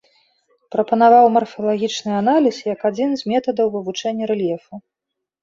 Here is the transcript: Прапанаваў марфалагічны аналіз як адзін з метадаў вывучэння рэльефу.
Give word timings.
Прапанаваў 0.75 1.25
марфалагічны 1.35 2.11
аналіз 2.21 2.57
як 2.73 2.79
адзін 2.91 3.09
з 3.21 3.35
метадаў 3.35 3.67
вывучэння 3.79 4.25
рэльефу. 4.35 4.73